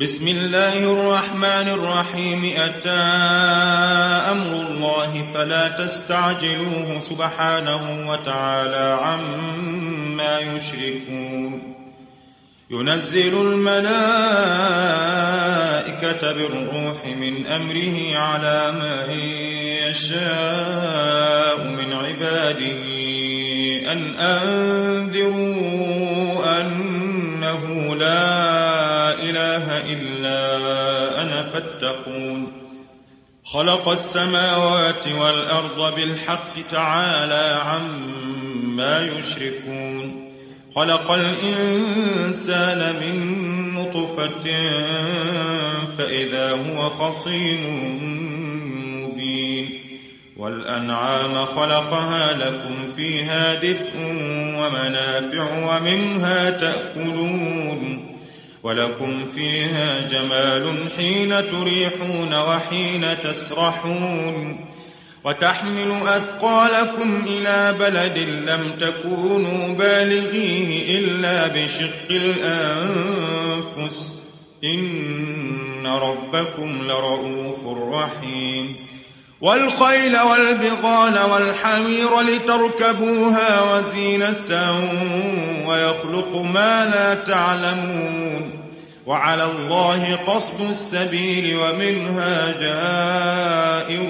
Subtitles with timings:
[0.00, 2.44] بسم الله الرحمن الرحيم.
[2.56, 2.90] أتى
[4.30, 11.74] أمر الله فلا تستعجلوه سبحانه وتعالى عما يشركون.
[12.70, 13.82] ينزل الملائكة
[16.32, 19.10] بالروح من أمره على من
[19.90, 22.84] يشاء من عباده
[23.92, 25.40] أن أنذروا
[26.60, 28.47] أنه لا
[31.22, 32.52] أنا فاتقون.
[33.44, 40.28] خلق السماوات والأرض بالحق تعالى عما يشركون.
[40.74, 43.38] خلق الإنسان من
[43.74, 44.50] نطفة
[45.98, 47.62] فإذا هو خصيم
[49.04, 49.84] مبين.
[50.36, 53.92] والأنعام خلقها لكم فيها دفء
[54.58, 58.07] ومنافع ومنها تأكلون.
[58.68, 64.64] ولكم فيها جمال حين تريحون وحين تسرحون
[65.24, 74.12] وتحمل أثقالكم إلى بلد لم تكونوا بالغيه إلا بشق الأنفس.
[74.64, 78.88] إن ربكم لرؤوف رحيم.
[79.40, 84.80] والخيل والبغال والحمير لتركبوها وزينة
[85.68, 88.57] ويخلق ما لا تعلمون.
[89.08, 94.02] وعلى الله قصد السبيل ومنها جائر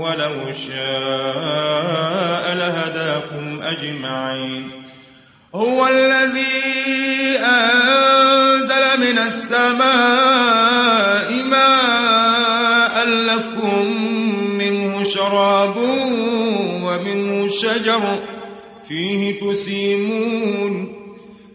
[0.00, 4.84] ولو شاء لهداكم أجمعين.
[5.54, 9.84] هو الذي أنزل من السماء
[11.44, 13.86] ماء لكم
[14.58, 15.76] منه شراب
[16.82, 18.18] ومنه شجر
[18.88, 20.97] فيه تسيمون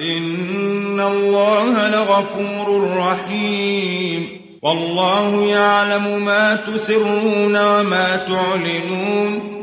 [0.00, 4.40] إن الله لغفور رحيم.
[4.62, 9.54] والله يعلم ما تسرون وما تعلنون.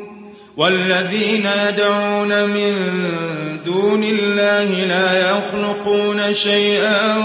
[0.58, 2.74] والذين يدعون من
[3.66, 7.18] دون الله لا يخلقون شيئا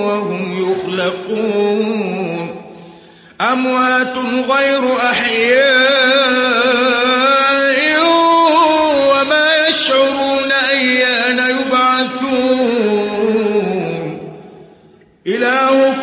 [0.00, 2.62] وهم يخلقون.
[3.40, 4.16] أموات
[4.50, 6.16] غير أحياء
[9.12, 10.35] وما يشعرون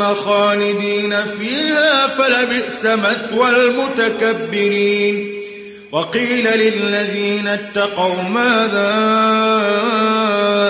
[0.00, 5.42] خالدين فيها فلبئس مثوى المتكبرين.
[5.92, 8.94] وقيل للذين اتقوا ماذا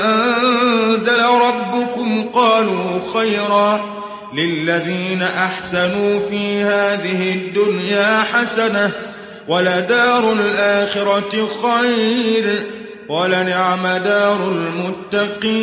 [0.05, 4.03] أنزل ربكم؟ قالوا خيرا.
[4.35, 8.91] للذين أحسنوا في هذه الدنيا حسنة
[9.49, 12.67] ولدار الآخرة خير
[13.09, 15.63] ولنعم دار المتقين.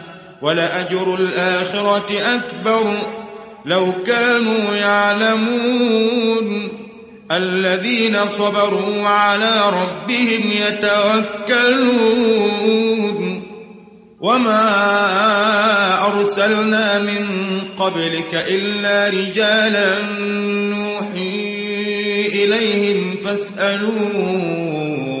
[0.41, 3.07] ولأجر الآخرة أكبر.
[3.65, 6.71] لو كانوا يعلمون
[7.31, 11.91] الذين صبروا على ربهم يتوكلون.
[14.21, 14.63] وما
[16.07, 17.25] أرسلنا من
[17.77, 20.01] قبلك إلا رجالا
[20.69, 21.51] نوحي
[22.43, 25.20] إليهم فاسألوا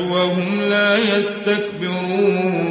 [0.00, 2.64] والملائكة وهم لا يستكبرون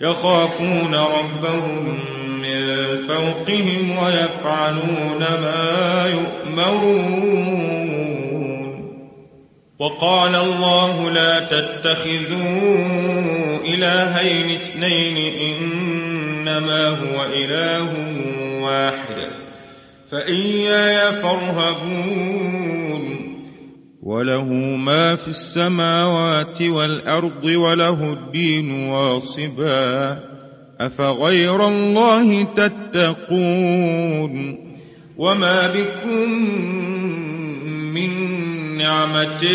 [0.00, 2.00] يخافون ربهم
[2.40, 7.70] من فوقهم ويفعلون ما يؤمرون
[9.78, 12.40] وقال الله لا تتخذوا
[13.64, 17.88] إلهين اثنين إنما هو إله
[18.62, 19.30] واحد
[20.10, 23.19] فإياي فارهبون
[24.02, 24.44] وله
[24.76, 30.18] ما في السماوات والأرض وله الدين واصبا.
[30.80, 34.30] أفغير الله تتقون؟
[35.16, 36.30] وما بكم
[37.94, 38.10] من
[38.76, 39.48] نعمة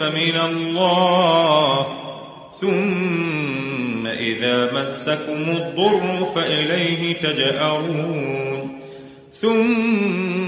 [0.00, 1.86] فمن الله.
[2.60, 8.80] ثم إذا مسكم الضر فإليه تجأرون.
[9.32, 10.47] ثم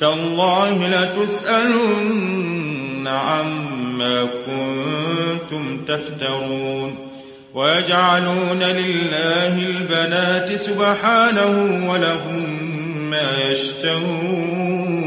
[0.00, 2.40] تالله لتسألن
[3.08, 7.06] عما كنتم تفترون
[7.54, 12.70] ويجعلون لله البنات سبحانه ولهم
[13.10, 15.00] ما يشتهون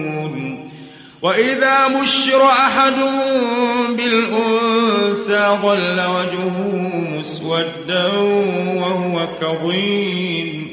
[1.21, 6.67] وإذا بشر أحدهم بالأنثى ظل وجهه
[7.07, 8.07] مسودا
[8.75, 10.72] وهو كظيم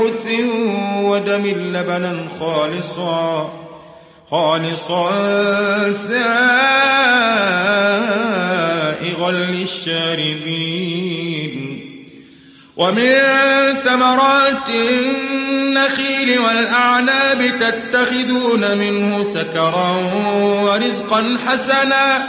[0.00, 0.26] فرث
[1.04, 3.52] ودم لبنا خالصا
[4.30, 5.12] خالصا
[5.92, 6.20] سائغا
[9.30, 10.70] للشاربين.
[12.76, 13.14] ومن
[13.84, 19.90] ثمرات النخيل والأعناب تتخذون منه سكرا
[20.64, 22.28] ورزقا حسنا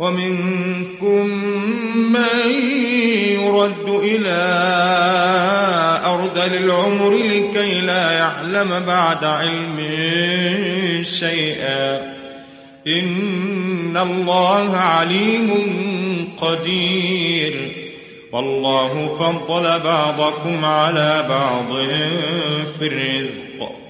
[0.00, 1.26] ومنكم
[2.12, 2.50] من
[3.40, 4.40] يرد إلى
[6.04, 9.78] أرذل العمر لكي لا يعلم بعد علم
[11.02, 12.16] شيئا.
[12.86, 15.50] إن الله عليم
[16.38, 17.72] قدير.
[18.32, 21.76] والله فضل بعضكم على بعض
[22.78, 23.89] في الرزق.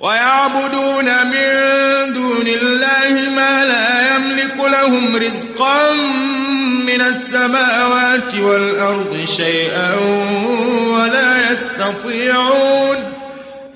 [0.00, 5.92] ويعبدون من دون الله ما لا يملك لهم رزقا
[6.86, 9.94] من السماوات والأرض شيئا
[10.94, 12.96] ولا يستطيعون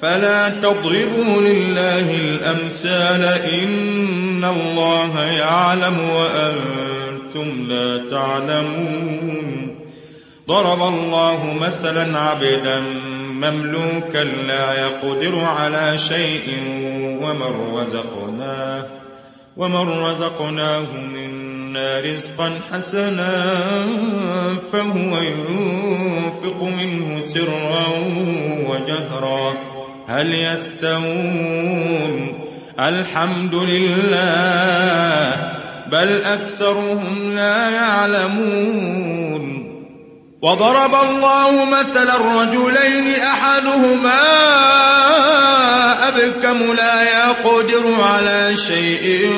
[0.03, 3.25] فلا تضربوا لله الأمثال
[3.63, 9.79] إن الله يعلم وأنتم لا تعلمون
[10.49, 16.59] ضرب الله مثلا عبدا مملوكا لا يقدر على شيء
[17.23, 18.87] ومن رزقناه
[19.57, 23.45] ومن رزقناه منا رزقا حسنا
[24.73, 27.87] فهو ينفق منه سرا
[28.69, 29.55] وجهرا.
[30.09, 31.65] هل يستوون؟
[32.81, 35.33] الحمد لله
[35.93, 39.54] بل أكثرهم لا يعلمون.
[40.45, 44.21] وضرب الله مثلا الرجلين أحدهما
[46.09, 49.31] أبكم لا يقدر على شيء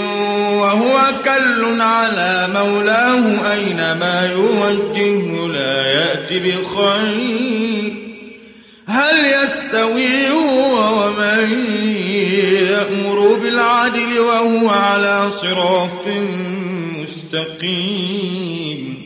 [0.50, 8.06] وهو كل على مولاه أينما يوجهه لا يأتي بخير.
[8.86, 11.50] هل يستوي هو ومن
[12.70, 16.08] يأمر بالعدل وهو على صراط
[16.98, 19.05] مستقيم؟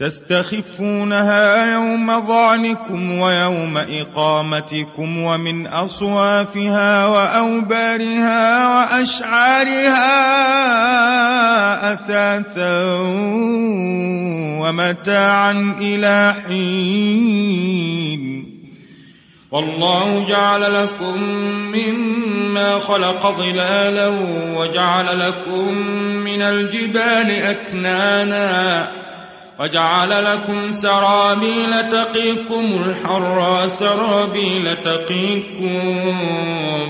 [0.00, 10.10] تستخفونها يوم ظعنكم ويوم إقامتكم ومن أصوافها وأوبارها وأشعارها
[11.92, 12.84] أثاثا
[14.60, 18.20] ومتاعا إلى حين.
[19.50, 21.22] والله جعل لكم
[21.76, 24.08] مما خلق ظلالا
[24.56, 25.74] وجعل لكم
[26.24, 28.99] من الجبال أكنانا
[29.60, 35.74] وجعل لكم سرابيل تقيكم الحر سرابيل تقيكم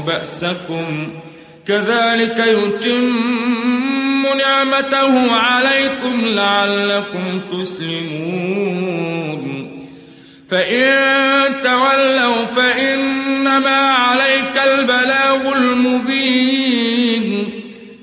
[0.06, 1.12] بأسكم.
[1.68, 8.61] كذلك يتم نعمته عليكم لعلكم تسلمون.
[10.50, 16.19] فإن تولوا فإنما عليك البلاغ المبين.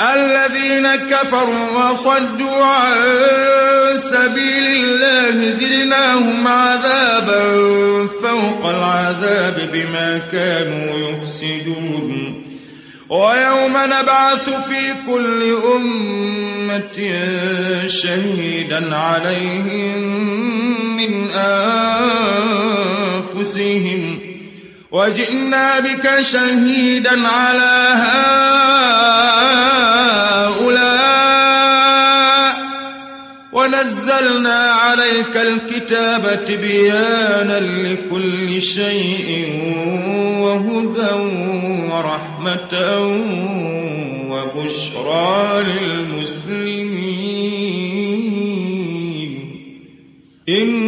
[0.00, 2.96] الذين كفروا وصدوا عن
[3.96, 7.42] سبيل الله زدناهم عذابا
[8.06, 12.44] فوق العذاب بما كانوا يفسدون.
[13.10, 17.12] ويوم نبعث في كل أمة
[17.86, 20.02] شهيدا عليهم
[20.96, 21.30] من
[23.30, 24.27] أنفسهم.
[24.92, 27.94] وجئنا بك شهيدا على
[30.48, 30.88] هؤلاء.
[33.52, 39.48] ونزلنا عليك الكتاب تبيانا لكل شيء
[40.40, 41.12] وهدى
[41.92, 42.74] ورحمة
[44.30, 47.08] وبشرى للمسلمين.
[50.48, 50.87] إن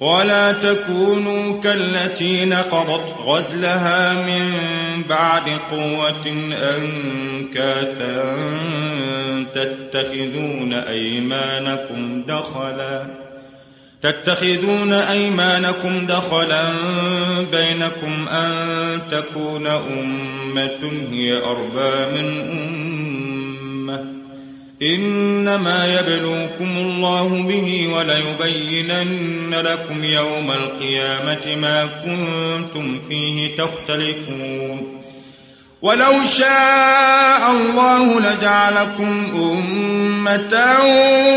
[0.00, 4.52] ولا تكونوا كالتي نقضت غزلها من
[5.08, 6.26] بعد قوة
[6.76, 8.34] أنكاثا
[9.54, 13.06] تتخذون أيمانكم دخلا
[14.02, 16.64] تتخذون أيمانكم دخلا
[17.52, 18.52] بينكم أن
[19.10, 24.27] تكون أمة هي أربى من أمة.
[24.82, 34.98] إنما يبلوكم الله به وليبينن لكم يوم القيامة ما كنتم فيه تختلفون.
[35.82, 40.54] ولو شاء الله لجعلكم أمة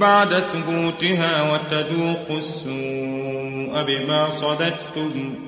[0.00, 5.47] بعد ثبوتها وتذوقوا السوء بما صددتم.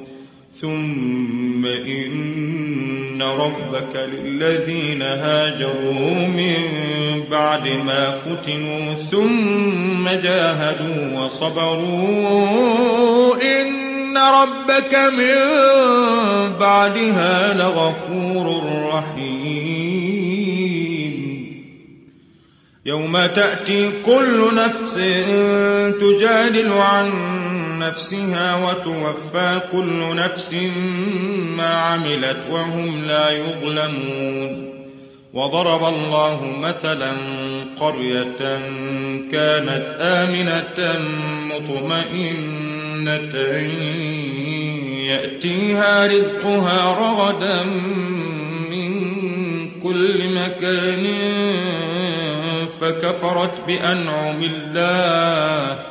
[0.61, 6.55] ثم إن ربك للذين هاجروا من
[7.31, 12.55] بعد ما فتنوا ثم جاهدوا وصبروا.
[13.35, 15.35] إن ربك من
[16.59, 19.81] بعدها لغفور رحيم.
[22.85, 24.99] يوم تأتي كل نفس
[26.01, 27.11] تجادل عن
[27.81, 30.53] نفسها وتوفى كل نفس
[31.57, 34.71] ما عملت وهم لا يظلمون.
[35.33, 37.11] وضرب الله مثلا
[37.79, 38.37] قرية
[39.31, 40.99] كانت آمنة
[41.51, 43.35] مطمئنة
[45.07, 47.63] يأتيها رزقها رغدا
[48.71, 48.91] من
[49.79, 51.07] كل مكان
[52.81, 55.90] فكفرت بأنعم الله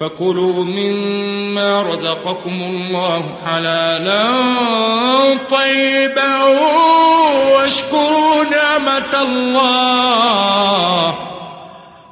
[0.00, 4.28] فكلوا مما رزقكم الله حلالا
[5.50, 6.42] طيبا
[7.54, 11.14] واشكروا نعمة الله.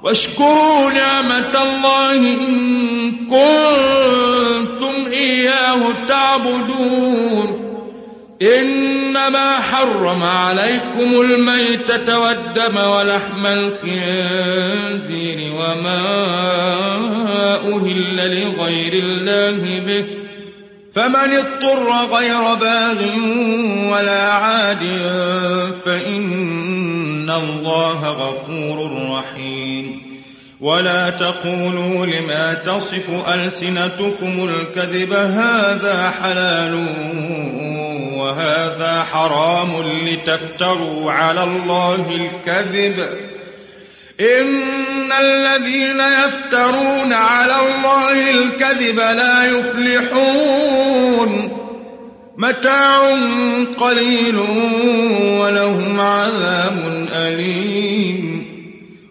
[0.03, 7.62] واشكروا نعمة الله إن كنتم إياه تعبدون.
[8.43, 15.13] إنما حرم عليكم الميتة والدم ولحم الخنزير
[15.53, 16.03] وما
[17.75, 20.05] أهل لغير الله به
[20.93, 22.99] فمن اضطر غير باغ
[23.93, 24.85] ولا عاد
[25.85, 30.03] فإن الله غفور رحيم
[30.61, 36.87] ولا تقولوا لما تصف ألسنتكم الكذب هذا حلال
[38.23, 39.73] وهذا حرام
[40.07, 43.01] لتفتروا على الله الكذب.
[44.21, 51.33] إن الذين يفترون على الله الكذب لا يفلحون.
[52.37, 53.11] متاع
[53.79, 54.37] قليل
[55.39, 58.32] ولهم عذاب أليم.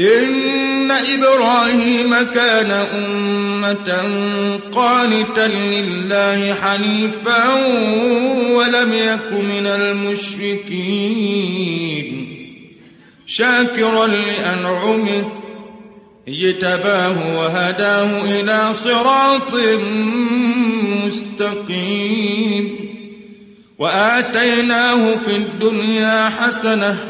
[0.00, 3.92] إن إبراهيم كان أمة
[4.72, 7.54] قانتا لله حنيفا
[8.52, 10.80] ولم يك من المشركين
[13.26, 15.24] شاكرا لأنعمه
[16.28, 19.54] اجتباه وهداه إلى صراط
[21.04, 22.90] مستقيم.
[23.78, 27.09] وآتيناه في الدنيا حسنة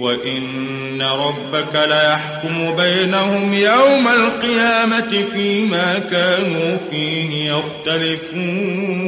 [0.00, 7.50] وإن ربك ليحكم بينهم يوم القيامة فيما كانوا فيه
[7.86, 9.06] يختلفون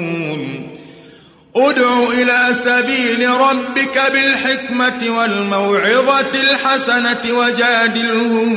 [1.57, 8.55] ادع إلى سبيل ربك بالحكمة والموعظة الحسنة وجادلهم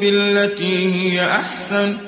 [0.00, 2.07] بالتي هي أحسن